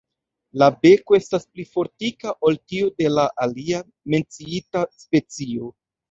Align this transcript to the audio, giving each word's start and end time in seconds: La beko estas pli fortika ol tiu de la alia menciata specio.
La 0.59 0.67
beko 0.85 1.17
estas 1.17 1.43
pli 1.57 1.65
fortika 1.73 2.33
ol 2.49 2.57
tiu 2.71 2.89
de 3.01 3.11
la 3.17 3.25
alia 3.45 3.81
menciata 4.15 4.83
specio. 5.03 5.69